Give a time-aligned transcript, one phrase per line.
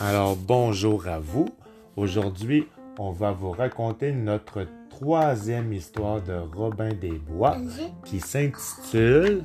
[0.00, 1.48] Alors bonjour à vous.
[1.96, 2.68] Aujourd'hui,
[3.00, 7.56] on va vous raconter notre troisième histoire de Robin des Bois
[8.04, 9.42] qui s'intitule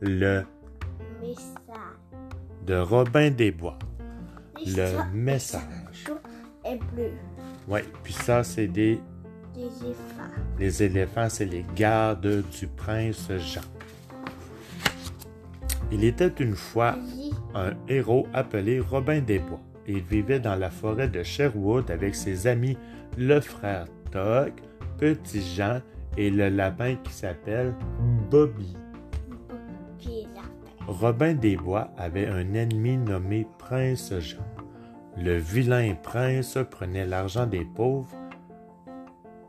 [0.00, 0.42] Le
[2.66, 3.78] de Robin des Bois.
[4.66, 5.62] Le message.
[6.64, 7.12] Et bleu.
[7.68, 9.00] Oui, puis ça, c'est des.
[9.54, 10.32] Des éléphants.
[10.58, 13.60] Les éléphants, c'est les gardes du prince Jean.
[15.92, 16.96] Il était une fois
[17.54, 19.60] un héros appelé Robin des Bois.
[19.86, 22.76] Il vivait dans la forêt de Sherwood avec ses amis
[23.16, 24.52] le frère Toc,
[24.98, 25.80] Petit Jean
[26.16, 27.74] et le lapin qui s'appelle
[28.30, 28.76] Bobby.
[30.86, 34.44] Robin des Bois avait un ennemi nommé Prince Jean.
[35.16, 38.08] Le vilain prince prenait l'argent des pauvres,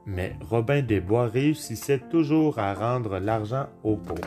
[0.06, 4.20] mais Robin des Bois réussissait toujours à rendre l'argent aux pauvres.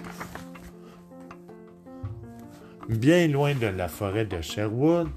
[2.88, 5.08] Bien loin de la forêt de Sherwood,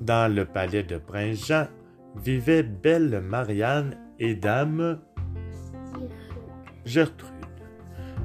[0.00, 1.68] dans le palais de Prince Jean,
[2.16, 4.98] vivaient Belle Marianne et Dame
[6.84, 7.30] Gertrude.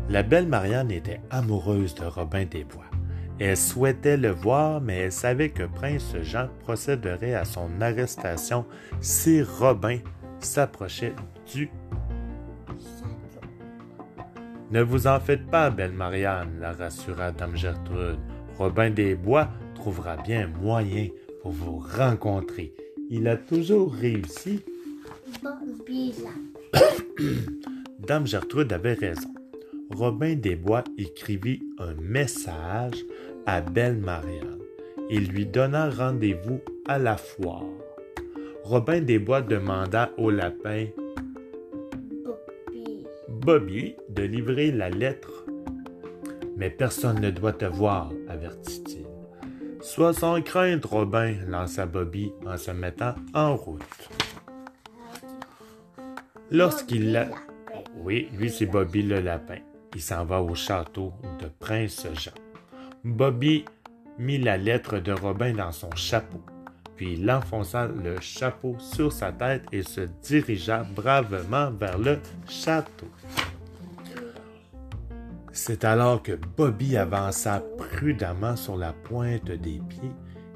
[0.09, 2.89] La belle Marianne était amoureuse de Robin des Bois.
[3.39, 8.65] Elle souhaitait le voir, mais elle savait que Prince Jean procéderait à son arrestation
[9.01, 9.99] si Robin
[10.39, 11.13] s'approchait
[11.53, 11.69] du...
[14.71, 18.17] Ne vous en faites pas, belle Marianne, la rassura Dame Gertrude.
[18.57, 21.07] Robin des Bois trouvera bien moyen
[21.41, 22.73] pour vous rencontrer.
[23.09, 24.61] Il a toujours réussi.
[27.99, 29.33] Dame Gertrude avait raison.
[29.91, 33.03] Robin des Bois écrivit un message
[33.45, 34.59] à Belle Marianne
[35.09, 37.65] et lui donna rendez-vous à la foire.
[38.63, 40.87] Robin des Bois demanda au lapin
[42.23, 43.05] Bobby.
[43.29, 45.42] Bobby de livrer la lettre.
[46.57, 49.05] Mais personne ne doit te voir, avertit-il.
[49.81, 54.09] Sois sans crainte, Robin, lança Bobby en se mettant en route.
[56.51, 57.27] Lorsqu'il l'a...
[57.97, 59.59] Oui, lui c'est Bobby le lapin.
[59.95, 62.31] Il s'en va au château de Prince Jean.
[63.03, 63.65] Bobby
[64.17, 66.41] mit la lettre de Robin dans son chapeau,
[66.95, 73.07] puis il enfonça le chapeau sur sa tête et se dirigea bravement vers le château.
[75.55, 80.11] C'est alors que Bobby avança prudemment sur la pointe des pieds.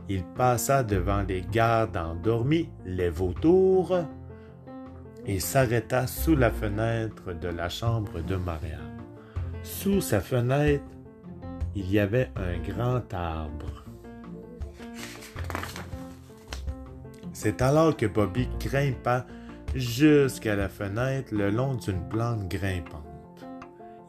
[0.09, 3.99] Il passa devant les gardes endormis, les vautours,
[5.27, 9.03] et s'arrêta sous la fenêtre de la chambre de Marianne.
[9.61, 10.83] Sous sa fenêtre,
[11.75, 13.85] il y avait un grand arbre.
[17.33, 19.27] C'est alors que Bobby grimpa
[19.75, 23.03] jusqu'à la fenêtre le long d'une plante grimpante.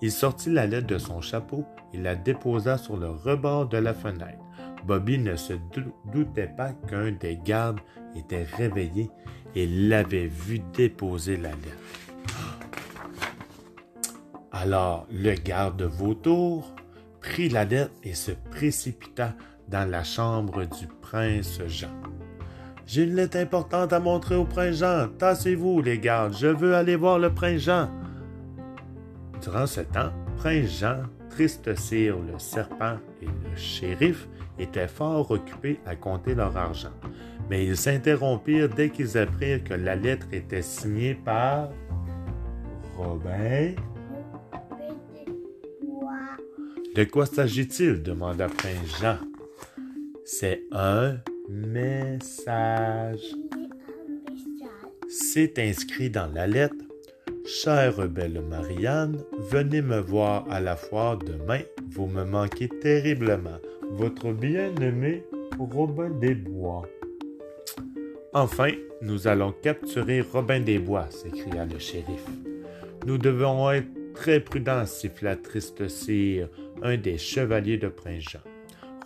[0.00, 3.94] Il sortit la lettre de son chapeau et la déposa sur le rebord de la
[3.94, 4.38] fenêtre.
[4.86, 7.80] Bobby ne se dou- doutait pas qu'un des gardes
[8.14, 9.10] était réveillé
[9.54, 12.78] et l'avait vu déposer la lettre.
[14.52, 16.74] Alors le garde vautour
[17.20, 19.34] prit la lettre et se précipita
[19.68, 21.90] dans la chambre du prince Jean.
[22.86, 25.08] J'ai une lettre importante à montrer au prince Jean.
[25.18, 27.90] Tassez-vous, les gardes, je veux aller voir le prince Jean.
[29.50, 34.28] Durant ce temps, prince Jean, Triste Cire, le serpent et le shérif
[34.58, 36.92] étaient fort occupés à compter leur argent.
[37.48, 41.70] Mais ils s'interrompirent dès qu'ils apprirent que la lettre était signée par
[42.98, 43.72] Robin.
[46.94, 48.02] De quoi s'agit-il?
[48.02, 49.16] demanda Prince Jean.
[50.26, 50.64] C'est.
[50.72, 51.16] Un
[51.48, 53.22] message.
[55.08, 56.87] C'est inscrit dans la lettre.
[57.48, 61.60] Chère belle Marianne, venez me voir à la foire demain.
[61.88, 63.56] Vous me manquez terriblement.
[63.92, 65.24] Votre bien-aimé
[65.58, 66.86] Robin des Bois.
[68.34, 72.22] Enfin, nous allons capturer Robin des Bois, s'écria le shérif.
[73.06, 76.50] Nous devons être très prudents, siffla Triste Cire,
[76.82, 78.40] un des chevaliers de Prince Jean.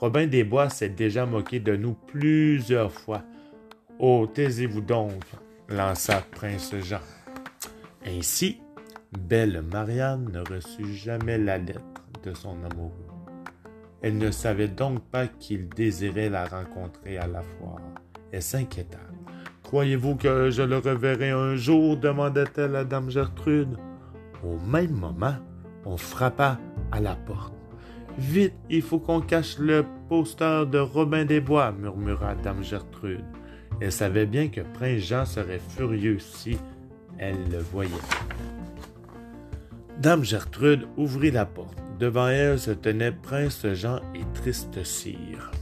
[0.00, 3.22] Robin des Bois s'est déjà moqué de nous plusieurs fois.
[4.00, 5.22] Oh, taisez-vous donc,
[5.68, 6.98] lança Prince Jean.
[8.04, 8.60] Ainsi,
[9.16, 11.80] belle Marianne ne reçut jamais la lettre
[12.24, 13.06] de son amoureux.
[14.02, 17.80] Elle ne savait donc pas qu'il désirait la rencontrer à la foire.
[18.32, 18.98] Elle s'inquiéta.
[19.62, 21.96] Croyez-vous que je le reverrai un jour?
[21.96, 23.76] demanda-t-elle à Dame Gertrude.
[24.44, 25.36] Au même moment,
[25.84, 26.58] on frappa
[26.90, 27.54] à la porte.
[28.18, 33.24] Vite, il faut qu'on cache le poster de Robin des Bois, murmura Dame Gertrude.
[33.80, 36.58] Elle savait bien que Prince Jean serait furieux si
[37.18, 37.90] elle le voyait.
[39.98, 41.78] Dame Gertrude ouvrit la porte.
[41.98, 45.52] Devant elle se tenaient Prince Jean et Triste Cire.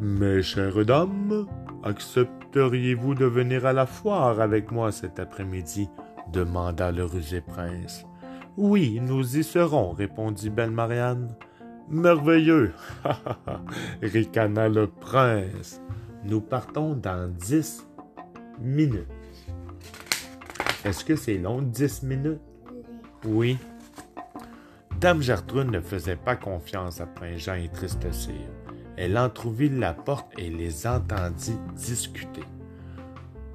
[0.00, 1.46] Mes chères dames,
[1.82, 5.88] accepteriez-vous de venir à la foire avec moi cet après-midi?
[6.32, 8.04] demanda le rusé prince.
[8.56, 11.34] Oui, nous y serons, répondit belle Marianne.
[11.88, 12.72] Merveilleux,
[14.02, 15.80] ricana le prince.
[16.24, 17.86] Nous partons dans dix
[18.60, 19.21] minutes.
[20.84, 22.40] Est-ce que c'est long, dix minutes?
[23.24, 23.56] Oui.
[24.98, 28.34] Dame Gertrude ne faisait pas confiance à Prince Jean et Tristecir.
[28.96, 32.42] Elle entr'ouvrit la porte et les entendit discuter.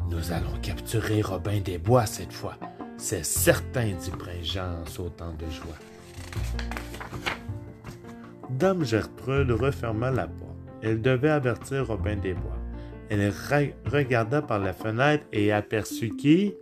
[0.10, 2.56] Nous allons capturer Robin des Bois cette fois.
[2.98, 5.76] C'est certain, dit Prince Jean en sautant de joie.
[8.50, 10.56] Dame Gertrude referma la porte.
[10.82, 12.58] Elle devait avertir Robin des Bois.
[13.10, 13.34] Elle
[13.86, 16.56] regarda par la fenêtre et aperçut qui?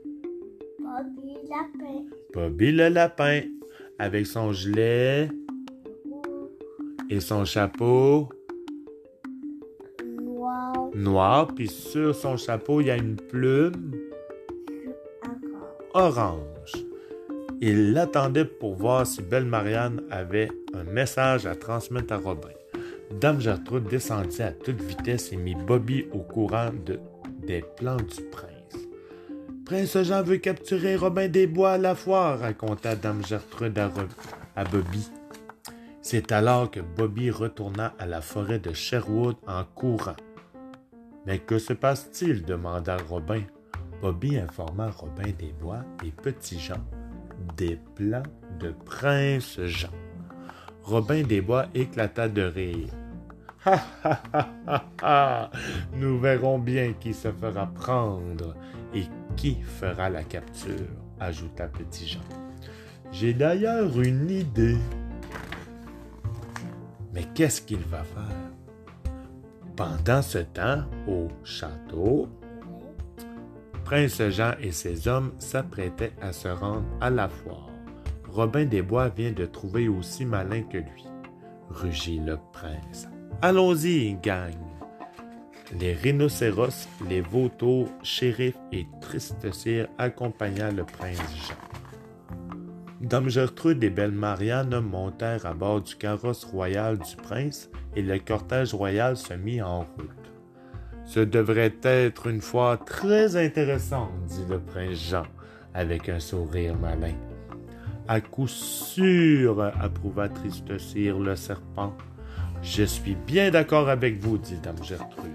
[1.56, 2.04] Bobby Lapin.
[2.34, 3.42] Bobby le lapin,
[3.98, 5.30] avec son gilet
[7.10, 8.28] et son chapeau
[10.22, 10.74] Noir.
[10.94, 13.94] noir, puis sur son chapeau, il y a une plume
[15.94, 16.74] orange.
[17.62, 22.50] Il l'attendait pour voir si Belle Marianne avait un message à transmettre à Robin.
[23.22, 27.00] Dame Gertrude descendit à toute vitesse et mit Bobby au courant de,
[27.48, 28.55] des plans du prince.
[29.65, 33.79] Prince Jean veut capturer Robin des Bois à la foire, raconta Dame Gertrude
[34.56, 35.09] à, Bobby.
[36.03, 40.15] C'est alors que Bobby retourna à la forêt de Sherwood en courant.
[41.25, 43.41] Mais que se passe-t-il demanda Robin.
[44.03, 46.85] Bobby informa Robin des Bois et Petit Jean
[47.57, 48.23] des plans
[48.59, 49.89] de Prince Jean.
[50.83, 52.89] Robin des Bois éclata de rire.
[53.65, 55.51] Ha ha ha ha ha!
[55.95, 58.56] Nous verrons bien qui se fera prendre
[59.36, 60.88] qui fera la capture,
[61.20, 62.22] ajouta Petit Jean.
[63.12, 64.78] J'ai d'ailleurs une idée.
[67.14, 69.12] Mais qu'est-ce qu'il va faire?
[69.76, 72.28] Pendant ce temps, au château,
[73.84, 77.70] Prince Jean et ses hommes s'apprêtaient à se rendre à la foire.
[78.28, 81.06] Robin des Bois vient de trouver aussi malin que lui,
[81.70, 83.08] rugit le prince.
[83.42, 84.75] Allons-y, gang!
[85.73, 91.17] Les rhinocéros, les vautours, shérifs et tristecir accompagna le prince
[91.47, 91.56] Jean.
[93.01, 98.19] Dame Gertrude et Belle Marianne montèrent à bord du carrosse royal du prince et le
[98.19, 100.12] cortège royal se mit en route.
[101.03, 105.25] Ce devrait être une fois très intéressante, dit le prince Jean
[105.73, 107.15] avec un sourire malin.
[108.07, 111.95] À coup sûr, approuva Tristecir le serpent.
[112.62, 115.31] Je suis bien d'accord avec vous, dit Dame Gertrude.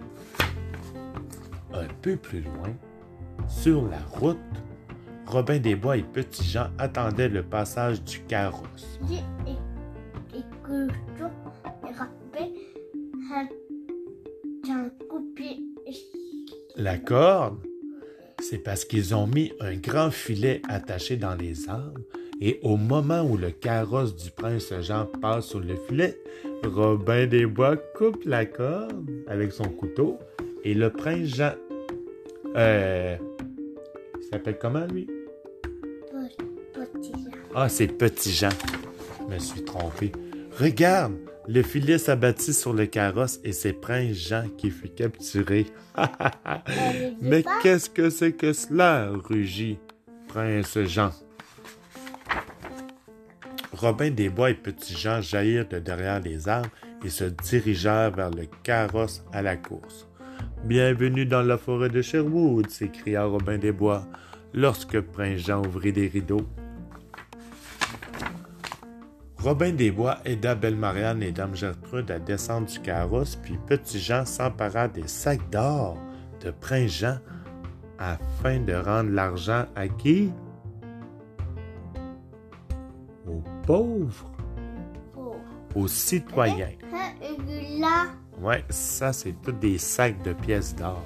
[1.73, 2.75] Un peu plus loin,
[3.49, 4.39] sur la route,
[5.27, 8.99] Robin des Bois et Petit Jean attendaient le passage du carrosse.
[16.77, 17.59] La corde,
[18.41, 22.01] c'est parce qu'ils ont mis un grand filet attaché dans les arbres
[22.41, 26.19] et au moment où le carrosse du prince Jean passe sur le filet,
[26.65, 30.19] Robin des Bois coupe la corde avec son couteau
[30.65, 31.53] et le prince Jean...
[32.57, 33.17] Euh...
[34.21, 35.09] Il s'appelle comment lui?
[36.75, 37.31] Petit Jean.
[37.55, 38.49] Ah, c'est Petit Jean.
[39.21, 40.13] Je me suis trompé.
[40.59, 41.15] Regarde,
[41.49, 45.65] le filet s'abattit sur le carrosse et c'est Prince Jean qui fut capturé.
[45.65, 45.71] Dit
[47.21, 49.11] Mais qu'est-ce que c'est que cela?
[49.11, 49.79] rugit
[50.29, 51.11] Prince Jean.
[53.73, 56.69] Robin des Bois et Petit Jean jaillirent de derrière les arbres
[57.05, 60.07] et se dirigèrent vers le carrosse à la course.
[60.65, 64.07] Bienvenue dans la forêt de Sherwood, s'écria Robin des Bois
[64.53, 66.47] lorsque Prince Jean ouvrit les rideaux.
[69.39, 73.99] Robin des Bois aida Belle Marianne et Dame Gertrude à descendre du carrosse, puis Petit
[73.99, 75.97] Jean s'empara des sacs d'or
[76.45, 77.19] de Prince Jean
[77.99, 80.31] afin de rendre l'argent à qui?
[83.27, 84.31] Aux pauvres,
[85.17, 85.37] oh.
[85.75, 86.77] aux citoyens.
[86.93, 91.05] Hein, Ouais, ça, c'est tous des sacs de pièces d'or.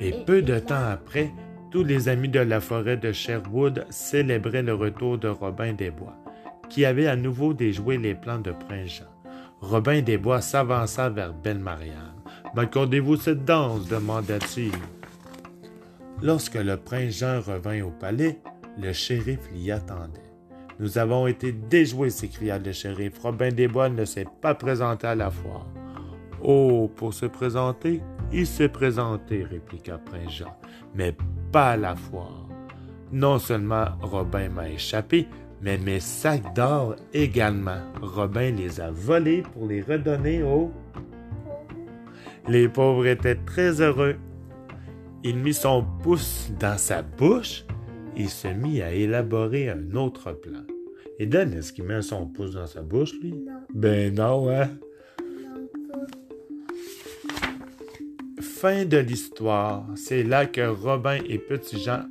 [0.00, 1.30] et- Et peu de temps après,
[1.70, 6.16] tous les amis de la forêt de Sherwood célébraient le retour de Robin des Bois,
[6.68, 9.04] qui avait à nouveau déjoué les plans de Prince Jean.
[9.60, 12.14] Robin des Bois s'avança vers Belle Marianne.
[12.54, 14.72] M'accordez-vous cette danse demanda-t-il.
[16.22, 18.38] Lorsque le prince Jean revint au palais,
[18.78, 20.20] le shérif l'y attendait.
[20.78, 23.18] Nous avons été déjoués, s'écria le shérif.
[23.22, 25.66] Robin des Bois ne s'est pas présenté à la foire.
[26.42, 28.00] Oh, pour se présenter,
[28.32, 30.56] il s'est présenté, répliqua Prince Jean,
[30.94, 31.14] mais
[31.52, 32.48] pas à la foire.
[33.12, 35.28] Non seulement Robin m'a échappé,
[35.60, 37.80] mais mes sacs d'or également.
[38.00, 40.70] Robin les a volés pour les redonner au...
[42.48, 44.16] Les pauvres étaient très heureux.
[45.22, 47.66] Il mit son pouce dans sa bouche
[48.16, 50.62] et se mit à élaborer un autre plan.
[51.18, 53.32] Et Dan, est-ce qu'il met son pouce dans sa bouche, lui?
[53.32, 53.60] Non.
[53.74, 54.70] Ben non, hein?
[58.60, 59.86] Fin de l'histoire.
[59.96, 62.02] C'est là que Robin et Petit Jean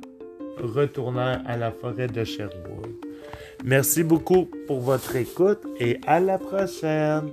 [0.58, 2.90] retournèrent à la forêt de Sherwood.
[3.62, 7.30] Merci beaucoup pour votre écoute et à la prochaine.